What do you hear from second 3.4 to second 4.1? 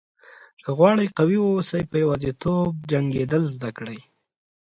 زده کړئ.